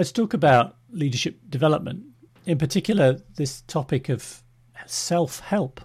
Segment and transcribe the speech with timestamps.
[0.00, 2.04] Let's talk about leadership development.
[2.46, 4.42] In particular, this topic of
[4.86, 5.78] self help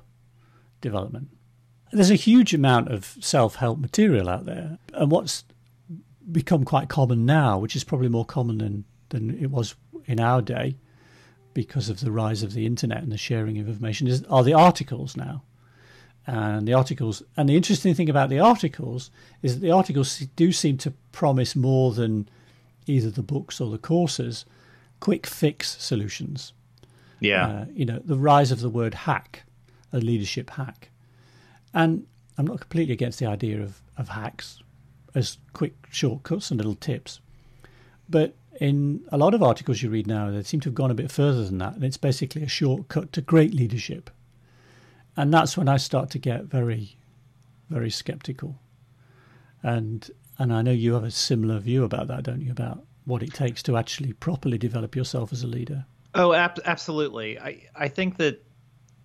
[0.79, 1.27] development.
[1.91, 4.79] There's a huge amount of self help material out there.
[4.93, 5.43] And what's
[6.31, 9.75] become quite common now, which is probably more common than, than it was
[10.05, 10.77] in our day
[11.53, 14.53] because of the rise of the internet and the sharing of information, is, are the
[14.53, 15.43] articles now.
[16.25, 19.11] And the articles, and the interesting thing about the articles
[19.41, 22.29] is that the articles do seem to promise more than
[22.87, 24.45] either the books or the courses
[24.99, 26.53] quick fix solutions.
[27.19, 27.47] Yeah.
[27.47, 29.43] Uh, you know, the rise of the word hack,
[29.93, 30.89] a leadership hack.
[31.73, 32.05] And
[32.37, 34.61] I'm not completely against the idea of, of hacks
[35.13, 37.19] as quick shortcuts and little tips.
[38.09, 40.95] But in a lot of articles you read now, they seem to have gone a
[40.95, 41.73] bit further than that.
[41.73, 44.09] And it's basically a shortcut to great leadership.
[45.17, 46.97] And that's when I start to get very,
[47.69, 48.59] very skeptical.
[49.63, 52.51] And and I know you have a similar view about that, don't you?
[52.51, 55.85] About what it takes to actually properly develop yourself as a leader.
[56.13, 57.39] Oh, ab- absolutely.
[57.39, 58.43] I, I think that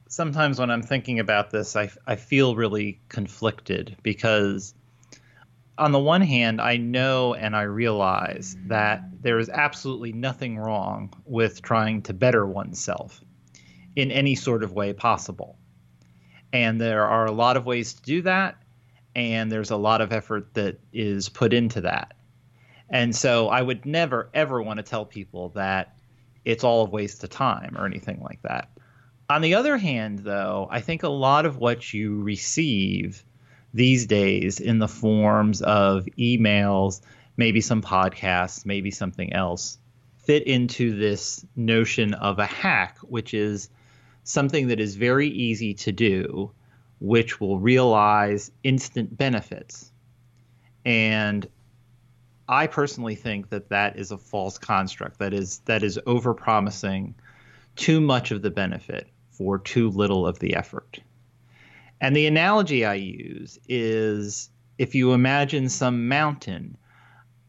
[0.08, 4.74] sometimes when I'm thinking about this, I, I feel really conflicted because,
[5.78, 11.12] on the one hand, I know and I realize that there is absolutely nothing wrong
[11.26, 13.20] with trying to better oneself
[13.96, 15.58] in any sort of way possible.
[16.52, 18.56] And there are a lot of ways to do that
[19.14, 22.14] and there's a lot of effort that is put into that.
[22.88, 25.94] And so I would never ever want to tell people that
[26.44, 28.70] it's all a waste of time or anything like that.
[29.28, 33.24] On the other hand, though, I think a lot of what you receive
[33.72, 37.00] these days in the forms of emails,
[37.36, 39.78] maybe some podcasts, maybe something else,
[40.18, 43.68] fit into this notion of a hack, which is
[44.24, 46.50] something that is very easy to do
[47.00, 49.90] which will realize instant benefits.
[50.84, 51.48] And
[52.48, 55.18] I personally think that that is a false construct.
[55.18, 57.14] That is that is overpromising
[57.76, 61.00] too much of the benefit for too little of the effort.
[62.00, 66.76] And the analogy I use is if you imagine some mountain,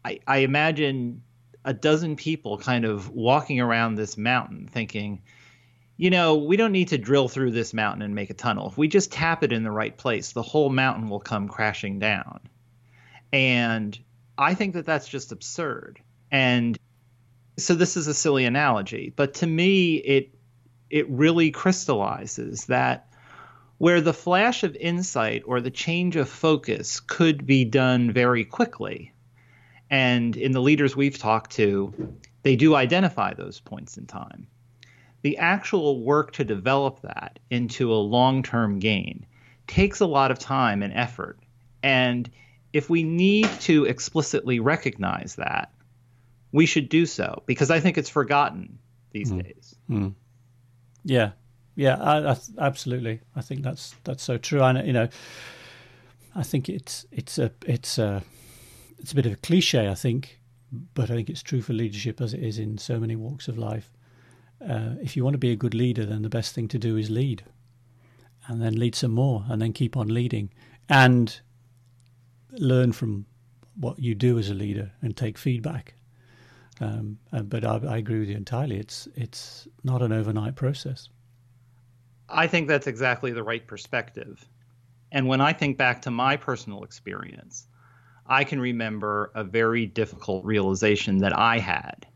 [0.03, 1.22] I, I imagine
[1.63, 5.22] a dozen people kind of walking around this mountain thinking,
[5.97, 8.68] you know, we don't need to drill through this mountain and make a tunnel.
[8.68, 12.00] If we just tap it in the right place, the whole mountain will come crashing
[12.00, 12.40] down.
[13.31, 13.97] And
[14.38, 16.02] I think that that's just absurd.
[16.31, 16.78] And
[17.57, 20.34] so this is a silly analogy, but to me it
[20.90, 23.08] it really crystallizes that
[23.78, 29.13] where the flash of insight or the change of focus could be done very quickly.
[29.90, 31.94] And in the leaders we've talked to,
[32.44, 34.47] they do identify those points in time
[35.21, 39.25] the actual work to develop that into a long term gain
[39.67, 41.39] takes a lot of time and effort.
[41.83, 42.29] And
[42.73, 45.71] if we need to explicitly recognize that,
[46.51, 48.79] we should do so because I think it's forgotten
[49.11, 49.43] these mm.
[49.43, 49.75] days.
[49.89, 50.13] Mm.
[51.03, 51.31] Yeah,
[51.75, 53.21] yeah, I, I, absolutely.
[53.35, 54.61] I think that's that's so true.
[54.61, 55.07] And you know,
[56.35, 58.21] I think it's it's a it's a
[58.99, 60.39] it's a bit of a cliche, I think,
[60.93, 63.57] but I think it's true for leadership as it is in so many walks of
[63.57, 63.91] life
[64.67, 66.97] uh, if you want to be a good leader, then the best thing to do
[66.97, 67.44] is lead,
[68.47, 70.51] and then lead some more, and then keep on leading,
[70.89, 71.39] and
[72.51, 73.25] learn from
[73.75, 75.94] what you do as a leader and take feedback.
[76.79, 78.77] Um, uh, but I, I agree with you entirely.
[78.77, 81.09] It's it's not an overnight process.
[82.28, 84.45] I think that's exactly the right perspective.
[85.11, 87.67] And when I think back to my personal experience,
[88.25, 92.07] I can remember a very difficult realization that I had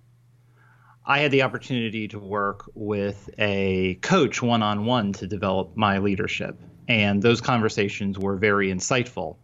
[1.07, 5.99] I had the opportunity to work with a coach one on one to develop my
[5.99, 6.59] leadership.
[6.88, 9.38] And those conversations were very insightful.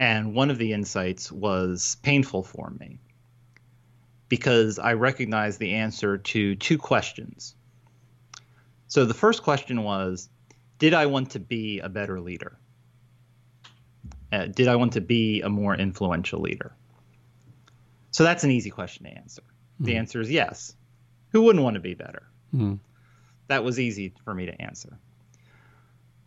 [0.00, 2.98] And one of the insights was painful for me
[4.28, 7.54] because I recognized the answer to two questions.
[8.88, 10.28] So the first question was
[10.78, 12.58] Did I want to be a better leader?
[14.32, 16.74] Uh, did I want to be a more influential leader?
[18.10, 19.42] So that's an easy question to answer.
[19.78, 19.98] The hmm.
[19.98, 20.74] answer is yes.
[21.30, 22.24] Who wouldn't want to be better?
[22.54, 22.78] Mm.
[23.48, 24.98] That was easy for me to answer.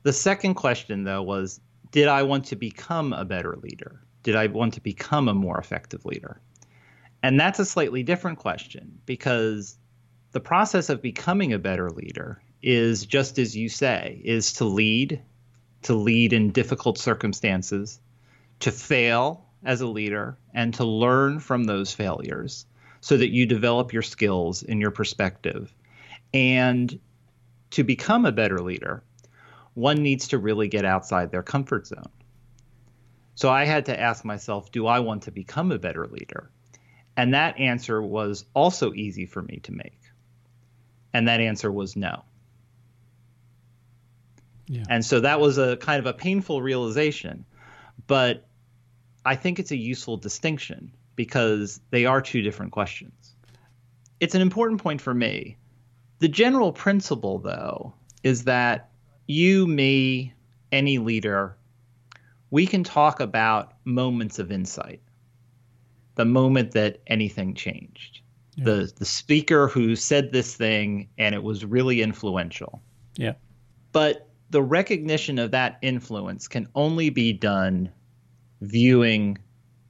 [0.04, 1.60] The second question, though, was
[1.92, 4.02] Did I want to become a better leader?
[4.24, 6.40] Did I want to become a more effective leader?
[7.22, 9.78] And that's a slightly different question because
[10.32, 15.22] the process of becoming a better leader is just as you say, is to lead,
[15.84, 18.00] to lead in difficult circumstances,
[18.60, 22.66] to fail as a leader, and to learn from those failures
[23.04, 25.76] so that you develop your skills and your perspective.
[26.34, 26.98] And
[27.72, 29.04] to become a better leader,
[29.74, 32.08] one needs to really get outside their comfort zone.
[33.36, 36.50] So I had to ask myself, do I want to become a better leader?
[37.18, 40.00] And that answer was also easy for me to make.
[41.14, 42.24] And that answer was no.
[44.68, 44.86] Yeah.
[44.90, 47.44] And so that was a kind of a painful realization.
[48.08, 48.48] But
[49.26, 53.36] I think it's a useful distinction because they are two different questions.
[54.20, 55.58] It's an important point for me.
[56.20, 57.94] The general principle, though,
[58.24, 58.92] is that
[59.28, 60.34] you, me,
[60.72, 61.58] any leader,
[62.50, 65.02] we can talk about moments of insight.
[66.16, 68.22] The moment that anything changed.
[68.56, 68.66] Yeah.
[68.66, 72.82] The the speaker who said this thing and it was really influential.
[73.16, 73.34] Yeah.
[73.92, 77.92] But the recognition of that influence can only be done
[78.62, 79.40] viewing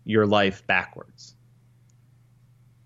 [0.06, 1.36] your life backwards.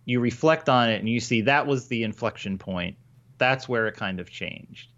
[0.06, 2.98] You reflect on it and you see that was the inflection point.
[3.38, 4.90] That's where it kind of changed.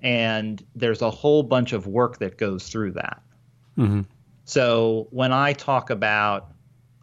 [0.00, 3.22] And there's a whole bunch of work that goes through that.
[3.78, 4.02] Mm-hmm.
[4.44, 6.52] So when I talk about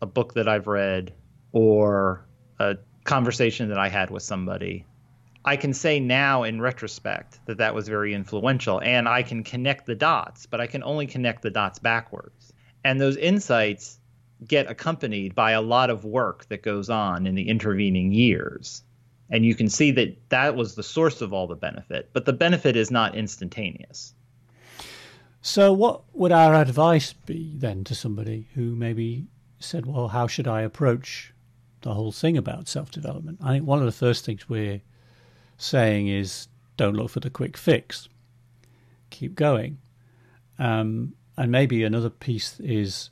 [0.02, 1.14] a book that I've read
[1.52, 2.26] or
[2.60, 4.86] a conversation that I had with somebody,
[5.46, 9.86] I can say now in retrospect that that was very influential and I can connect
[9.86, 12.54] the dots, but I can only connect the dots backwards.
[12.84, 14.00] And those insights
[14.48, 18.84] get accompanied by a lot of work that goes on in the intervening years.
[19.30, 22.34] And you can see that that was the source of all the benefit, but the
[22.34, 24.14] benefit is not instantaneous.
[25.42, 29.28] So, what would our advice be then to somebody who maybe
[29.60, 31.34] said, Well, how should I approach
[31.82, 33.40] the whole thing about self development?
[33.42, 34.82] I think one of the first things we're
[35.58, 38.10] saying is don't look for the quick fix,
[39.12, 39.78] keep going.
[40.58, 43.10] Um, and maybe another piece is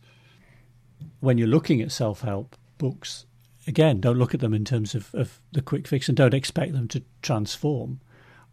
[1.20, 3.26] when you're looking at self help books,
[3.66, 6.74] again, don't look at them in terms of, of the quick fix and don't expect
[6.74, 8.00] them to transform.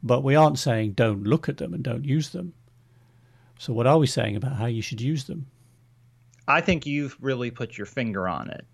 [0.03, 2.55] But we aren't saying don't look at them and don't use them
[3.59, 5.47] so, what are we saying about how you should use them?
[6.47, 8.67] I think you've really put your finger on it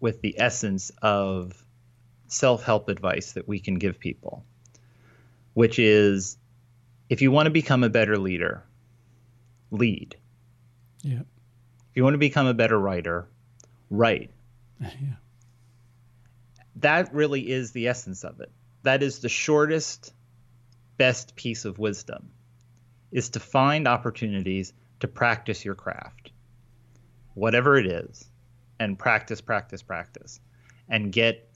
[0.00, 1.64] with the essence of
[2.28, 4.44] self help advice that we can give people,
[5.54, 6.36] which is
[7.08, 8.62] if you want to become a better leader,
[9.70, 10.16] lead.
[11.02, 11.22] Yeah.
[11.94, 13.28] If you want to become a better writer,
[13.88, 14.32] write.
[14.80, 14.88] Yeah.
[16.74, 18.50] That really is the essence of it.
[18.82, 20.12] That is the shortest,
[20.96, 22.32] best piece of wisdom
[23.12, 26.32] is to find opportunities to practice your craft,
[27.34, 28.28] whatever it is,
[28.80, 30.40] and practice, practice, practice,
[30.88, 31.48] and get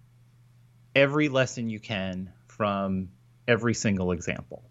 [0.95, 3.09] every lesson you can from
[3.49, 4.68] every single example.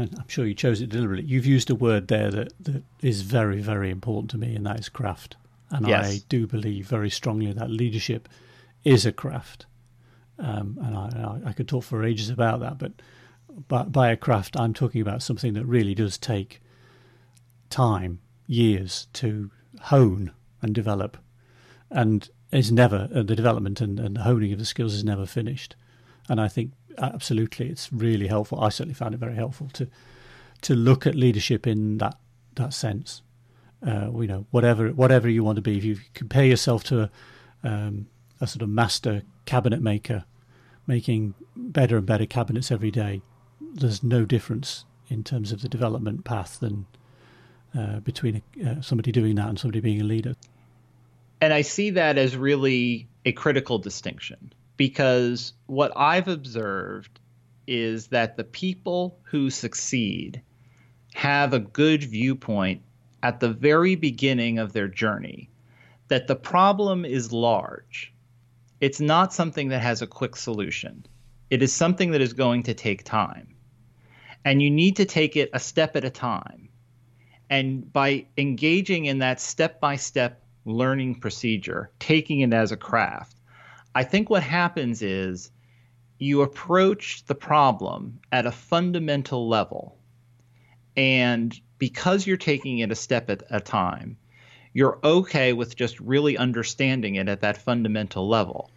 [0.00, 1.26] And I'm sure you chose it deliberately.
[1.26, 4.80] You've used a word there that, that is very, very important to me, and that
[4.80, 5.36] is craft.
[5.70, 6.06] And yes.
[6.06, 8.28] I do believe very strongly that leadership
[8.82, 9.66] is a craft.
[10.38, 12.92] Um, and I, I, could talk for ages about that, but
[13.68, 16.62] by, by a craft, I'm talking about something that really does take
[17.68, 19.50] time, years to
[19.82, 20.32] hone
[20.62, 21.18] and develop,
[21.90, 25.26] and is never uh, the development and, and the honing of the skills is never
[25.26, 25.76] finished.
[26.26, 28.60] And I think absolutely, it's really helpful.
[28.60, 29.88] I certainly found it very helpful to
[30.62, 32.16] to look at leadership in that
[32.56, 33.22] that sense.
[33.86, 37.10] Uh, you know, whatever whatever you want to be, if you compare yourself to a,
[37.68, 38.06] um,
[38.40, 40.24] a sort of master cabinet maker,
[40.86, 43.22] making better and better cabinets every day,
[43.60, 46.86] there's no difference in terms of the development path than
[47.76, 50.34] uh, between uh, somebody doing that and somebody being a leader.
[51.40, 57.20] And I see that as really a critical distinction because what I've observed
[57.66, 60.40] is that the people who succeed
[61.12, 62.80] have a good viewpoint
[63.22, 65.50] at the very beginning of their journey
[66.08, 68.14] that the problem is large.
[68.80, 71.04] It's not something that has a quick solution.
[71.50, 73.54] It is something that is going to take time.
[74.46, 76.70] And you need to take it a step at a time.
[77.50, 83.36] And by engaging in that step by step learning procedure, taking it as a craft,
[84.00, 85.50] I think what happens is
[86.18, 89.98] you approach the problem at a fundamental level.
[90.96, 94.16] And because you're taking it a step at a time,
[94.72, 98.70] you're okay with just really understanding it at that fundamental level.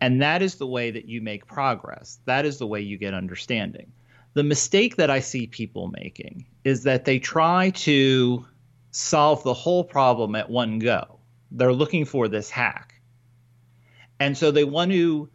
[0.00, 2.18] And that is the way that you make progress.
[2.24, 3.92] That is the way you get understanding.
[4.32, 8.46] The mistake that I see people making is that they try to
[8.92, 11.18] solve the whole problem at one go.
[11.50, 12.87] They're looking for this hack.
[14.20, 15.28] And so they want to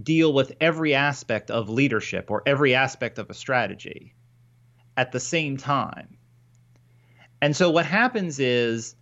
[0.00, 4.14] deal with every aspect of leadership or every aspect of a strategy
[4.96, 6.16] at the same time.
[7.40, 8.94] And so what happens is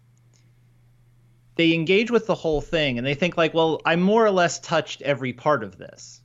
[1.56, 4.58] they engage with the whole thing and they think like, well, I more or less
[4.58, 6.20] touched every part of this.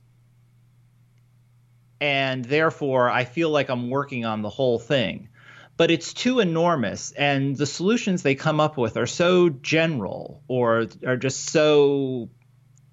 [2.00, 5.28] And therefore, I feel like I'm working on the whole thing.
[5.76, 10.86] But it's too enormous, and the solutions they come up with are so general or
[11.06, 12.30] are just so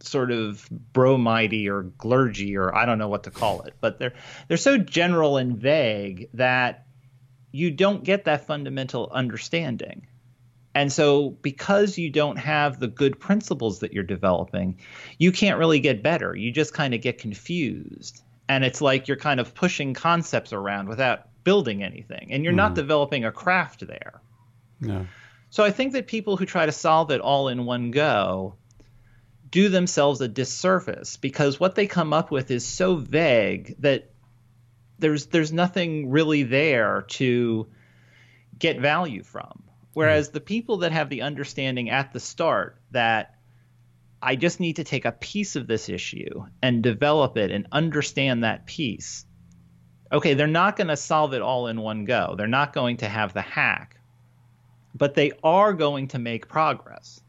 [0.03, 4.13] sort of bromidey or glurgy or I don't know what to call it, but they're
[4.47, 6.85] they're so general and vague that
[7.51, 10.07] you don't get that fundamental understanding.
[10.75, 14.79] And so, because you don't have the good principles that you're developing,
[15.19, 16.35] you can't really get better.
[16.35, 18.23] You just kind of get confused.
[18.49, 22.29] And it's like you're kind of pushing concepts around without building anything.
[22.31, 22.57] And you're mm.
[22.57, 22.75] not hmm.
[22.75, 24.19] developing a craft there.
[24.81, 25.05] No.
[25.51, 28.55] So, I think that people who try to solve it all in one go
[29.53, 34.09] do themselves a disservice because what they come up with is so vague that
[34.97, 37.67] there's there's nothing really there to
[38.57, 39.61] get value from.
[39.93, 43.35] Whereas mm the people that have the understanding at the start that
[44.23, 48.43] I just need to take a piece of this issue and develop it and understand
[48.43, 49.23] that piece.
[50.11, 52.33] Okay, they're not going to solve it all in one go.
[52.35, 53.99] They're not going to have the hack,
[54.95, 57.21] but they are going to make progress.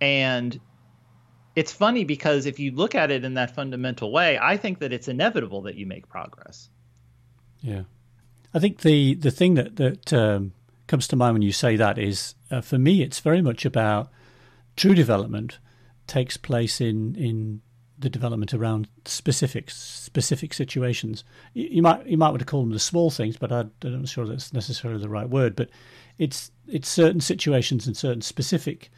[0.00, 0.58] And
[1.54, 4.92] it's funny because if you look at it in that fundamental way, I think that
[4.92, 6.68] it's inevitable that you make progress.
[7.60, 7.82] Yeah.
[8.54, 10.52] I think the the thing that that um,
[10.86, 14.10] comes to mind when you say that is, uh, for me, it's very much about
[14.76, 15.58] true development
[16.06, 17.62] takes place in in
[17.98, 21.24] the development around specific specific situations.
[21.54, 24.00] You, you, might you might want to call them the small things, but I, I'm
[24.00, 25.56] not sure that's necessarily the right word.
[25.56, 25.70] But
[26.18, 28.90] it's it's certain situations and certain specific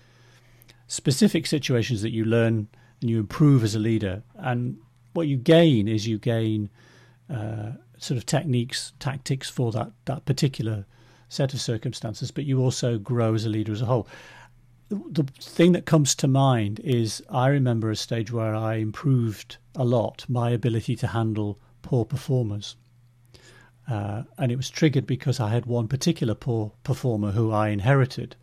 [0.89, 2.67] specific situations that you learn
[3.01, 4.23] and you improve as a leader.
[4.35, 4.79] And
[5.13, 6.71] what you gain is you gain
[7.31, 10.87] uh, sort of techniques, tactics for that that particular
[11.29, 14.09] set of circumstances, but you also grow as a leader as a whole.
[14.91, 19.85] The, thing that comes to mind is I remember a stage where I improved a
[19.85, 22.77] lot my ability to handle poor performers.
[23.87, 28.37] Uh, and it was triggered because I had one particular poor performer who I inherited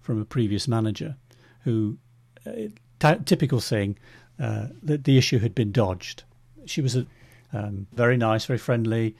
[0.00, 1.16] from a previous manager,
[1.64, 1.98] who,
[2.46, 2.68] uh,
[3.00, 3.98] t- typical thing,
[4.38, 6.22] uh, that the issue had been dodged.
[6.66, 7.06] She was a,
[7.52, 9.16] um, very nice, very friendly,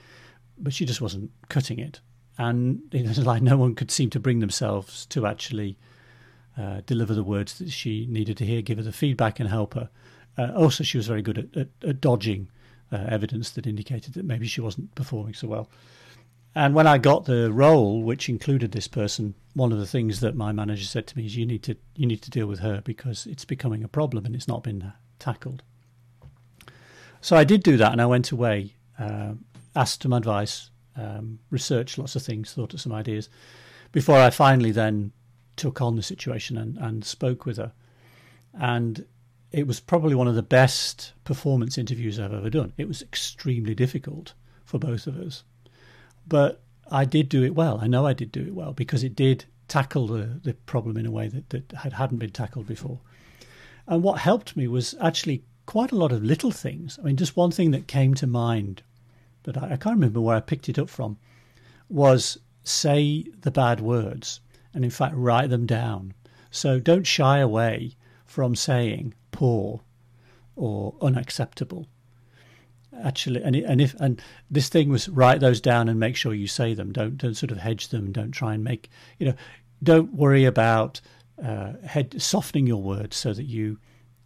[0.57, 1.99] but she just wasn't cutting it
[2.37, 2.81] and
[3.17, 5.77] like no one could seem to bring themselves to actually
[6.57, 9.73] uh, deliver the words that she needed to hear, give her the feedback, and help
[9.73, 9.89] her.
[10.37, 12.47] Uh, also, she was very good at, at, at dodging
[12.91, 15.69] uh, evidence that indicated that maybe she wasn't performing so well.
[16.55, 20.35] And when I got the role, which included this person, one of the things that
[20.35, 22.81] my manager said to me is, "You need to you need to deal with her
[22.81, 25.63] because it's becoming a problem and it's not been tackled."
[27.19, 29.33] So I did do that, and I went away, uh,
[29.75, 33.29] asked some advice um, researched lots of things, thought of some ideas,
[33.91, 35.11] before I finally then
[35.55, 37.71] took on the situation and, and spoke with her.
[38.53, 39.05] And
[39.51, 42.73] it was probably one of the best performance interviews I've ever done.
[42.77, 44.33] It was extremely difficult
[44.63, 45.43] for both of us.
[46.27, 47.79] But I did do it well.
[47.81, 51.05] I know I did do it well because it did tackle the, the problem in
[51.05, 52.99] a way that, that had, hadn't been tackled before.
[53.87, 56.99] And what helped me was actually quite a lot of little things.
[56.99, 58.83] I mean, just one thing that came to mind
[59.45, 61.17] but I, I can't remember where I picked it up from,
[61.87, 64.41] was say the bad words
[64.73, 66.13] and in fact write them down.
[66.49, 69.81] So don't shy away from saying poor
[70.55, 71.87] or unacceptable.
[73.03, 76.47] Actually, and and if and this thing was write those down and make sure you
[76.47, 76.91] say them.
[76.91, 78.11] Don't don't sort of hedge them.
[78.11, 79.35] Don't try and make you know.
[79.83, 81.01] Don't worry about
[81.43, 83.77] uh, head softening your words so that you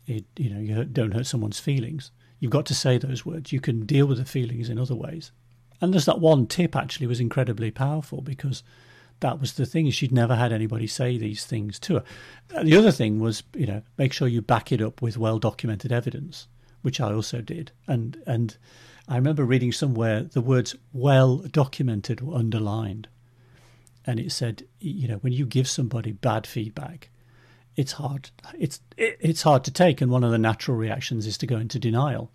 [0.05, 2.11] it, you know you don't hurt someone's feelings.
[2.39, 3.51] You've got to say those words.
[3.51, 5.31] You can deal with the feelings in other ways.
[5.81, 8.63] And there's that one tip actually was incredibly powerful because
[9.19, 9.89] that was the thing.
[9.91, 12.03] She'd never had anybody say these things to her.
[12.63, 15.91] The other thing was, you know, make sure you back it up with well documented
[15.91, 16.47] evidence,
[16.81, 17.71] which I also did.
[17.88, 18.57] And and
[19.07, 23.07] I remember reading somewhere the words well documented were underlined.
[24.05, 27.09] And it said, you know, when you give somebody bad feedback,
[27.75, 28.29] it's hard.
[28.57, 31.79] It's it's hard to take, and one of the natural reactions is to go into
[31.79, 32.31] denial.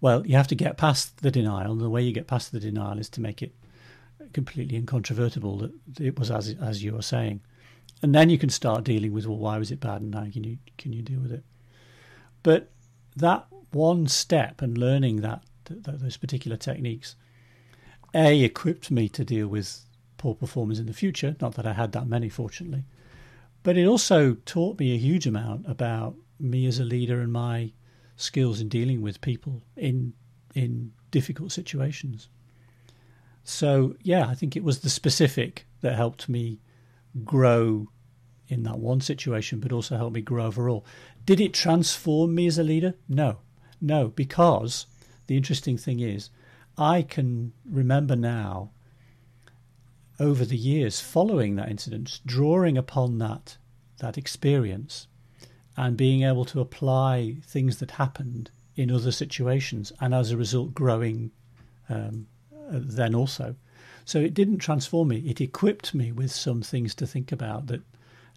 [0.00, 2.60] Well, you have to get past the denial, and the way you get past the
[2.60, 3.54] denial is to make it
[4.32, 7.40] completely incontrovertible that it was as as you were saying,
[8.02, 10.44] and then you can start dealing with well, why was it bad, and how can
[10.44, 11.44] you can you deal with it?
[12.42, 12.70] But
[13.16, 17.16] that one step and learning that, those particular techniques,
[18.14, 19.84] a equipped me to deal with
[20.16, 21.36] poor performers in the future.
[21.40, 22.84] Not that I had that many, fortunately
[23.62, 27.72] but it also taught me a huge amount about me as a leader and my
[28.16, 30.12] skills in dealing with people in
[30.54, 32.28] in difficult situations.
[33.44, 36.60] So yeah, I think it was the specific that helped me
[37.24, 37.88] grow
[38.48, 40.86] in that one situation, but also helped me grow overall.
[41.26, 42.94] Did it transform me as a leader?
[43.08, 43.38] No,
[43.80, 44.86] no, because
[45.26, 46.30] the interesting thing is,
[46.76, 48.70] I can remember now
[50.20, 53.56] over the years following that incident, drawing upon that
[53.98, 55.06] that experience
[55.76, 60.72] and being able to apply things that happened in other situations, and as a result,
[60.72, 61.30] growing
[61.88, 62.26] um,
[62.70, 63.56] then also.
[64.04, 67.82] So it didn't transform me, it equipped me with some things to think about that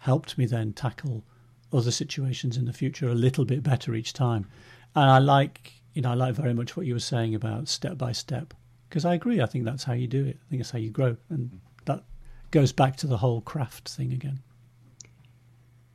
[0.00, 1.24] helped me then tackle
[1.72, 4.46] other situations in the future a little bit better each time.
[4.94, 7.96] And I like, you know, I like very much what you were saying about step
[7.98, 8.54] by step
[8.88, 9.40] because I agree.
[9.40, 10.38] I think that's how you do it.
[10.46, 12.04] I think that's how you grow, and that
[12.50, 14.40] goes back to the whole craft thing again.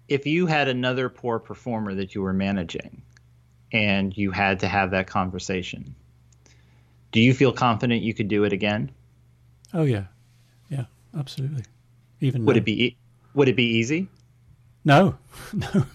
[0.07, 3.03] If you had another poor performer that you were managing,
[3.71, 5.93] and you had to have that conversation,
[7.11, 8.89] do you feel confident you could do it again?
[9.75, 10.05] Oh yeah,
[10.69, 10.85] yeah,
[11.15, 11.65] absolutely.
[12.19, 12.61] Even would now.
[12.61, 12.97] it be
[13.35, 14.07] would it be easy?
[14.83, 15.17] No,
[15.53, 15.85] no,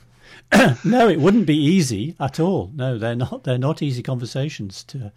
[0.85, 1.09] no.
[1.09, 2.71] It wouldn't be easy at all.
[2.75, 3.45] No, they're not.
[3.45, 5.13] They're not easy conversations to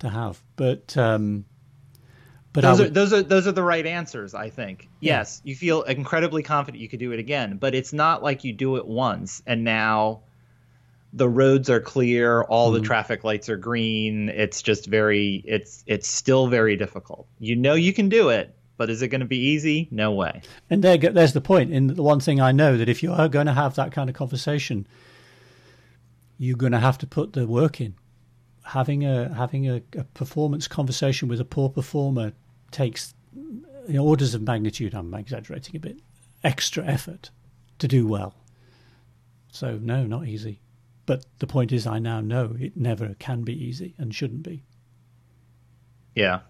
[0.00, 0.42] to have.
[0.56, 1.44] But um,
[2.52, 4.34] but those would, are those are those are the right answers.
[4.34, 4.88] I think.
[5.00, 5.18] Yeah.
[5.18, 8.52] Yes, you feel incredibly confident you could do it again, but it's not like you
[8.52, 10.22] do it once and now
[11.14, 12.82] the roads are clear, all mm-hmm.
[12.82, 14.28] the traffic lights are green.
[14.28, 17.28] It's just very it's it's still very difficult.
[17.38, 19.88] You know you can do it, but is it going to be easy?
[19.90, 20.42] No way.
[20.68, 21.72] And there, there's the point.
[21.72, 24.10] In the one thing I know that if you are going to have that kind
[24.10, 24.86] of conversation,
[26.38, 27.94] you're going to have to put the work in
[28.64, 32.32] having a having a, a, performance conversation with a poor performer
[32.70, 34.94] takes you know, orders of magnitude.
[34.94, 36.00] I'm exaggerating a bit.
[36.42, 37.30] Extra effort
[37.78, 38.34] to do well.
[39.52, 40.60] So no, not easy.
[41.06, 44.64] But the point is, I now know it never can be easy and shouldn't be.
[46.14, 46.40] Yeah,